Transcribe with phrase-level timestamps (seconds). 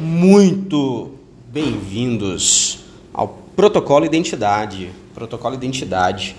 [0.00, 1.12] Muito
[1.52, 2.80] bem-vindos
[3.12, 4.90] ao Protocolo Identidade.
[5.14, 6.34] Protocolo Identidade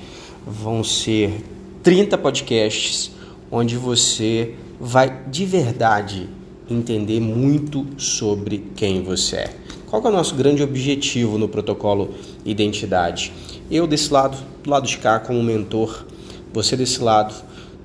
[0.46, 1.42] vão ser
[1.82, 3.12] 30 podcasts
[3.50, 6.28] onde você vai de verdade
[6.70, 9.56] entender muito sobre quem você é.
[9.88, 12.14] Qual é o nosso grande objetivo no protocolo
[12.44, 13.32] Identidade?
[13.72, 16.06] Eu desse lado, do lado de cá como mentor,
[16.54, 17.34] você desse lado,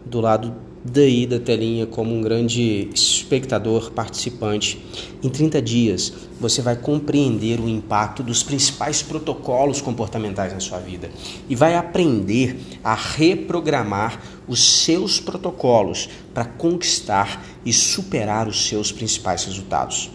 [0.04, 0.52] do lado
[0.84, 4.82] daí da telinha como um grande espectador participante.
[5.22, 11.10] Em 30 dias, você vai compreender o impacto dos principais protocolos comportamentais na sua vida
[11.48, 19.44] e vai aprender a reprogramar os seus protocolos para conquistar e superar os seus principais
[19.44, 20.10] resultados.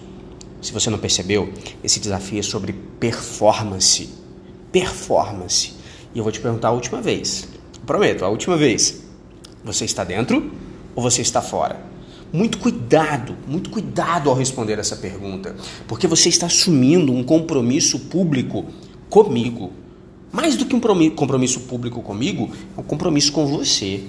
[0.62, 4.10] Se você não percebeu, esse desafio é sobre performance.
[4.72, 5.74] Performance.
[6.14, 7.48] E eu vou te perguntar a última vez.
[7.86, 9.05] Prometo, a última vez.
[9.66, 10.52] Você está dentro
[10.96, 11.84] ou você está fora?
[12.32, 15.56] Muito cuidado, muito cuidado ao responder essa pergunta,
[15.88, 18.66] porque você está assumindo um compromisso público
[19.10, 19.74] comigo.
[20.32, 24.04] Mais do que um compromisso público comigo, é um compromisso com você.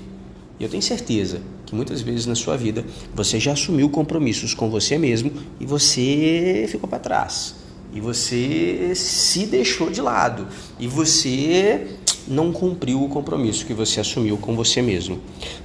[0.61, 4.69] E eu tenho certeza que muitas vezes na sua vida você já assumiu compromissos com
[4.69, 7.55] você mesmo e você ficou para trás.
[7.95, 10.48] E você se deixou de lado.
[10.79, 11.97] E você
[12.27, 15.21] não cumpriu o compromisso que você assumiu com você mesmo.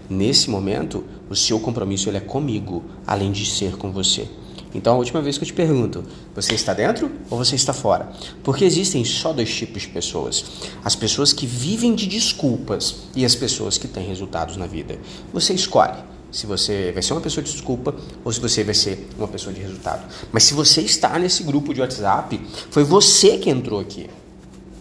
[0.10, 4.28] Nesse momento, o seu compromisso ele é comigo, além de ser com você.
[4.74, 8.10] Então, a última vez que eu te pergunto, você está dentro ou você está fora?
[8.44, 10.46] Porque existem só dois tipos de pessoas:
[10.84, 14.98] as pessoas que vivem de desculpas e as pessoas que têm resultados na vida.
[15.34, 15.98] Você escolhe
[16.32, 19.54] se você vai ser uma pessoa de desculpa ou se você vai ser uma pessoa
[19.54, 20.08] de resultado.
[20.32, 22.40] Mas se você está nesse grupo de WhatsApp,
[22.70, 24.10] foi você que entrou aqui.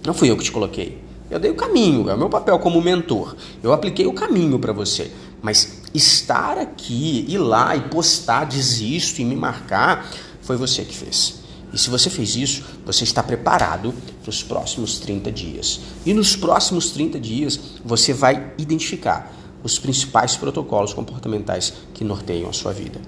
[0.06, 1.09] Não fui eu que te coloquei.
[1.30, 3.36] Eu dei o caminho, é o meu papel como mentor.
[3.62, 5.10] Eu apliquei o caminho para você.
[5.40, 10.10] Mas estar aqui, ir lá e postar, desisto e me marcar,
[10.42, 11.40] foi você que fez.
[11.72, 15.80] E se você fez isso, você está preparado para os próximos 30 dias.
[16.04, 19.32] E nos próximos 30 dias, você vai identificar
[19.62, 23.00] os principais protocolos comportamentais que norteiam a sua vida.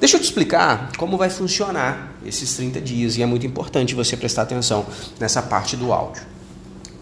[0.00, 4.16] Deixa eu te explicar como vai funcionar esses 30 dias e é muito importante você
[4.16, 4.86] prestar atenção
[5.18, 6.37] nessa parte do áudio.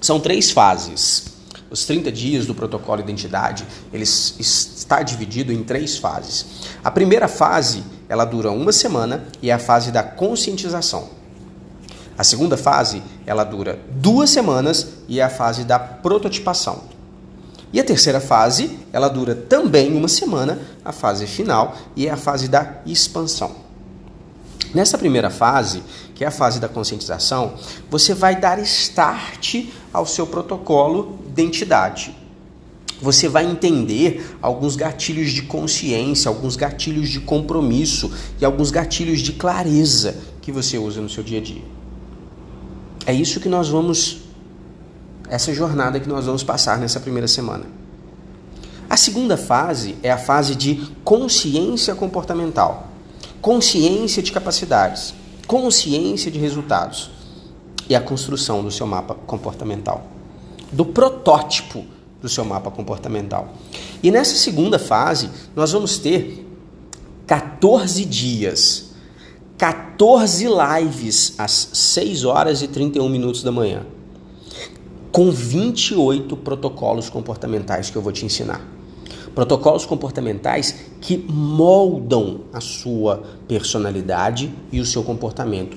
[0.06, 1.24] São três fases.
[1.68, 6.46] Os 30 dias do protocolo identidade, ele está dividido em três fases.
[6.84, 11.08] A primeira fase, ela dura uma semana e é a fase da conscientização.
[12.16, 16.84] A segunda fase, ela dura duas semanas e é a fase da prototipação.
[17.72, 22.16] E a terceira fase, ela dura também uma semana, a fase final, e é a
[22.16, 23.66] fase da expansão.
[24.72, 25.82] Nessa primeira fase,
[26.14, 27.54] que é a fase da conscientização,
[27.90, 32.14] você vai dar start ao seu protocolo de identidade.
[33.00, 39.32] Você vai entender alguns gatilhos de consciência, alguns gatilhos de compromisso e alguns gatilhos de
[39.32, 41.62] clareza que você usa no seu dia a dia.
[43.06, 44.18] É isso que nós vamos,
[45.30, 47.64] essa jornada que nós vamos passar nessa primeira semana.
[48.90, 52.92] A segunda fase é a fase de consciência comportamental
[53.40, 55.14] consciência de capacidades,
[55.46, 57.16] consciência de resultados
[57.88, 60.06] e a construção do seu mapa comportamental,
[60.72, 61.84] do protótipo
[62.20, 63.54] do seu mapa comportamental.
[64.02, 66.47] E nessa segunda fase, nós vamos ter
[67.26, 68.91] 14 dias,
[69.58, 73.86] 14 lives às 6 horas e 31 minutos da manhã,
[75.12, 78.60] com 28 protocolos comportamentais que eu vou te ensinar.
[79.34, 85.76] Protocolos comportamentais que moldam a sua personalidade e o seu comportamento.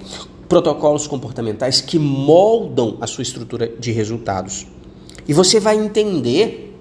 [0.50, 4.68] Protocolos comportamentais que moldam a sua estrutura de resultados.
[5.28, 6.76] E você vai entender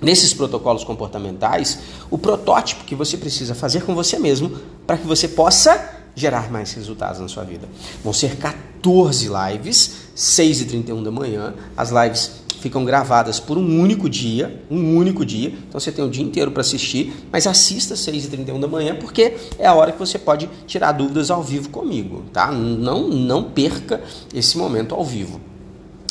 [0.00, 1.78] nesses protocolos comportamentais
[2.10, 4.50] o protótipo que você precisa fazer com você mesmo
[4.86, 7.68] para que você possa gerar mais resultados na sua vida.
[8.02, 11.54] Vão ser 14 lives, 6 e 31 da manhã.
[11.76, 15.52] As lives ficam gravadas por um único dia, um único dia.
[15.68, 19.36] Então você tem o dia inteiro para assistir, mas assista às 6h31 da manhã, porque
[19.58, 22.50] é a hora que você pode tirar dúvidas ao vivo comigo, tá?
[22.50, 24.02] Não, não perca
[24.32, 25.38] esse momento ao vivo.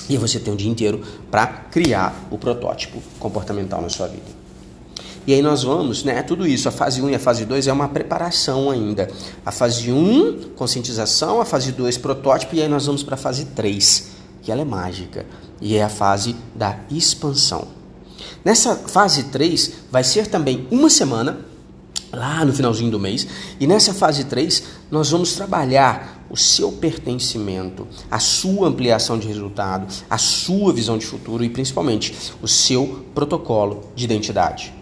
[0.08, 1.02] E você tem o dia inteiro
[1.32, 4.44] para criar o protótipo comportamental na sua vida.
[5.26, 6.22] E aí nós vamos, né?
[6.22, 9.10] Tudo isso, a fase 1 e a fase 2 é uma preparação ainda.
[9.44, 13.46] A fase 1, conscientização, a fase 2, protótipo, e aí nós vamos para a fase
[13.46, 14.13] 3,
[14.44, 15.26] que ela é mágica
[15.60, 17.68] e é a fase da expansão.
[18.44, 21.40] Nessa fase 3 vai ser também uma semana,
[22.12, 23.26] lá no finalzinho do mês,
[23.60, 29.88] e nessa fase 3 nós vamos trabalhar o seu pertencimento, a sua ampliação de resultado,
[30.10, 34.74] a sua visão de futuro e principalmente o seu protocolo de identidade.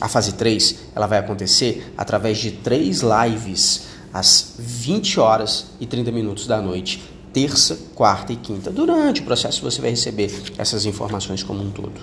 [0.00, 6.12] A fase 3 ela vai acontecer através de três lives às 20 horas e 30
[6.12, 7.02] minutos da noite,
[7.34, 8.70] terça, quarta e quinta.
[8.70, 12.00] Durante o processo você vai receber essas informações como um todo.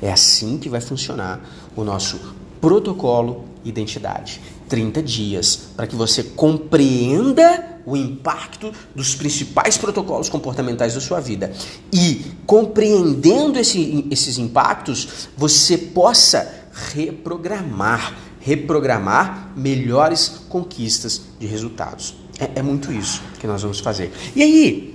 [0.00, 1.40] É assim que vai funcionar
[1.76, 2.18] o nosso
[2.60, 4.40] protocolo identidade.
[4.68, 11.52] 30 dias para que você compreenda o impacto dos principais protocolos comportamentais da sua vida.
[11.92, 16.62] E compreendendo esse, esses impactos, você possa
[16.94, 22.21] reprogramar, reprogramar melhores conquistas de resultados.
[22.38, 24.12] É, é muito isso que nós vamos fazer.
[24.34, 24.92] E aí,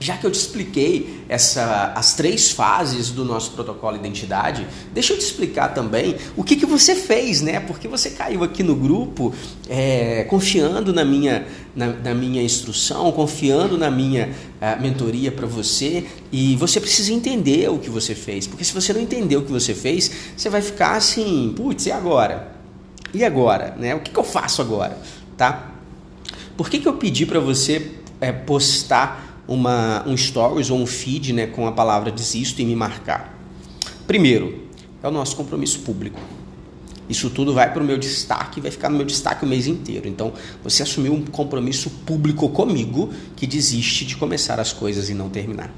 [0.00, 5.18] já que eu te expliquei essa, as três fases do nosso protocolo identidade, deixa eu
[5.18, 7.58] te explicar também o que, que você fez, né?
[7.60, 9.34] Porque você caiu aqui no grupo
[9.68, 14.30] é, confiando na minha, na, na, minha instrução, confiando na minha
[14.60, 18.46] uh, mentoria para você e você precisa entender o que você fez.
[18.46, 21.92] Porque se você não entender o que você fez, você vai ficar assim, putz, e
[21.92, 22.52] agora?
[23.12, 23.74] E agora?
[23.76, 23.94] Né?
[23.94, 24.96] O que, que eu faço agora?
[25.36, 25.77] Tá?
[26.58, 31.32] Por que, que eu pedi para você é, postar uma, um stories ou um feed
[31.32, 33.34] né, com a palavra desisto e me marcar.
[34.06, 34.68] Primeiro,
[35.02, 36.20] é o nosso compromisso público.
[37.08, 40.06] Isso tudo vai para o meu destaque, vai ficar no meu destaque o mês inteiro.
[40.06, 45.30] Então, você assumiu um compromisso público comigo que desiste de começar as coisas e não
[45.30, 45.72] terminar.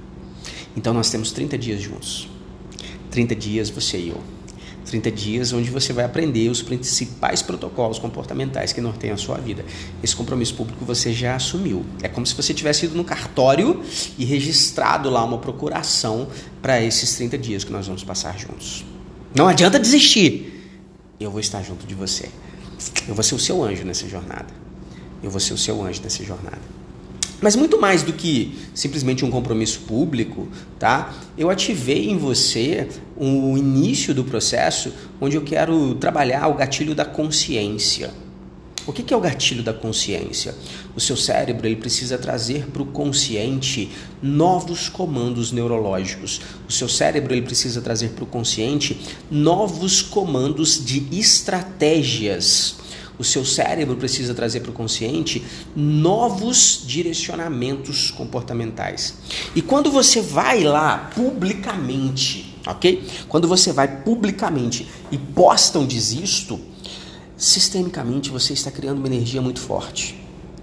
[0.77, 2.29] Então, nós temos 30 dias juntos.
[3.13, 4.21] 30 dias você e eu.
[4.87, 9.65] 30 dias onde você vai aprender os principais protocolos comportamentais que norteiam a sua vida.
[10.03, 11.85] Esse compromisso público você já assumiu.
[12.03, 13.83] É como se você tivesse ido no cartório
[14.19, 16.29] e registrado lá uma procuração
[16.61, 18.85] para esses 30 dias que nós vamos passar juntos.
[19.35, 20.73] Não adianta desistir.
[21.19, 22.29] Eu vou estar junto de você.
[23.07, 24.49] Eu vou ser o seu anjo nessa jornada.
[25.23, 26.80] Eu vou ser o seu anjo nessa jornada.
[27.41, 30.49] Mas muito mais do que simplesmente um compromisso público,
[30.79, 31.15] tá?
[31.39, 37.05] Eu ativei em você o início do processo onde eu quero trabalhar o gatilho da
[37.05, 38.11] consciência.
[38.87, 40.55] O que é o gatilho da consciência?
[40.97, 43.91] O seu cérebro ele precisa trazer para o consciente
[44.23, 46.41] novos comandos neurológicos.
[46.69, 48.99] O seu cérebro ele precisa trazer para o consciente
[49.31, 52.80] novos comandos de estratégias
[53.21, 55.45] o seu cérebro precisa trazer para o consciente
[55.77, 59.15] novos direcionamentos comportamentais.
[59.55, 63.07] E quando você vai lá publicamente, ok?
[63.29, 66.59] Quando você vai publicamente e posta um desisto,
[67.37, 70.19] sistemicamente você está criando uma energia muito forte.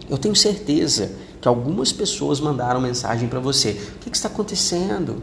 [0.10, 5.21] Eu tenho certeza que algumas pessoas mandaram mensagem para você: o que, que, está acontecendo?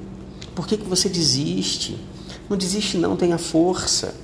[0.54, 1.98] Por que, que você desiste?
[2.48, 4.14] Não desiste, não, tenha força.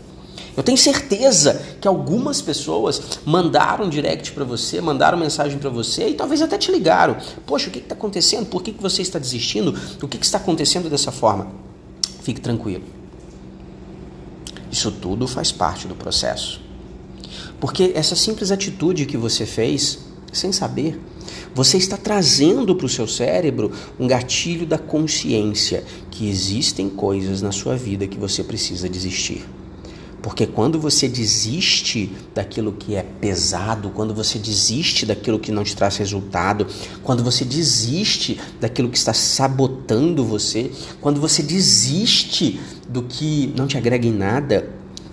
[0.57, 6.15] Eu tenho certeza que algumas pessoas mandaram direct para você, mandaram mensagem para você e
[6.15, 7.17] talvez até te ligaram.
[7.47, 8.47] Poxa, o que está acontecendo?
[8.47, 9.79] Por que, que você está desistindo?
[10.03, 11.49] O que, que está acontecendo dessa forma?
[12.23, 12.85] Fique tranquilo.
[14.71, 16.61] Isso tudo faz parte do processo.
[17.59, 19.99] Porque essa simples atitude que você fez,
[20.33, 20.99] sem saber,
[21.55, 27.53] você está trazendo para o seu cérebro um gatilho da consciência que existem coisas na
[27.53, 29.45] sua vida que você precisa desistir.
[30.23, 35.75] Porque quando você desiste daquilo que é pesado, quando você desiste daquilo que não te
[35.75, 36.67] traz resultado,
[37.03, 40.71] quando você desiste daquilo que está sabotando você,
[41.01, 44.69] quando você desiste do que não te agrega em nada,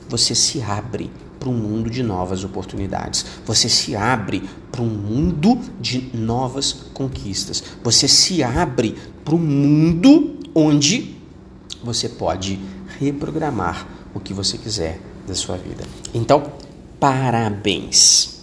[0.09, 1.09] você se abre
[1.39, 3.25] para um mundo de novas oportunidades.
[3.45, 7.63] Você se abre para um mundo de novas conquistas.
[7.83, 11.15] Você se abre para um mundo onde
[11.83, 12.59] você pode
[12.99, 15.83] reprogramar o que você quiser da sua vida.
[16.13, 16.51] Então,
[16.99, 18.37] parabéns.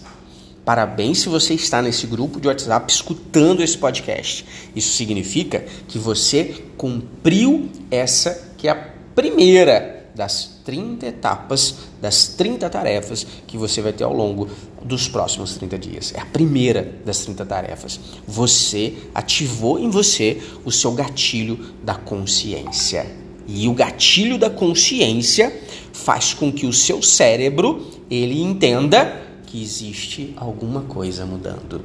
[0.63, 4.43] Parabéns se você está nesse grupo de WhatsApp escutando esse podcast.
[4.75, 12.69] Isso significa que você cumpriu essa que é a primeira das 30 etapas, das 30
[12.69, 14.49] tarefas que você vai ter ao longo
[14.81, 16.13] dos próximos 30 dias.
[16.15, 17.99] É a primeira das 30 tarefas.
[18.25, 23.24] Você ativou em você o seu gatilho da consciência.
[23.47, 25.61] E o gatilho da consciência
[25.93, 31.81] faz com que o seu cérebro ele entenda que existe alguma coisa mudando.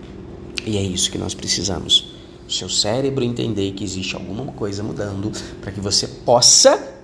[0.66, 2.12] E é isso que nós precisamos.
[2.48, 6.96] O seu cérebro entender que existe alguma coisa mudando para que você possa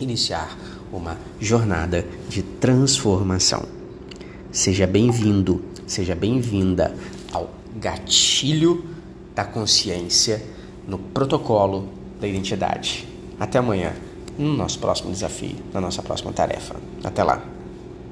[0.00, 0.56] iniciar
[0.92, 3.64] uma jornada de transformação.
[4.50, 6.94] Seja bem-vindo, seja bem-vinda
[7.32, 8.84] ao gatilho
[9.34, 10.42] da consciência
[10.86, 11.88] no protocolo
[12.20, 13.06] da identidade.
[13.38, 13.92] Até amanhã,
[14.38, 16.76] no nosso próximo desafio, na nossa próxima tarefa.
[17.04, 17.57] Até lá.